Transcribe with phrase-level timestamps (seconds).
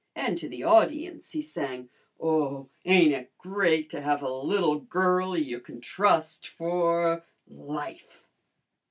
[0.15, 5.43] And to the audience he sang, "Oh, ain't it great to have a little girlie
[5.43, 8.27] you can trust for life!"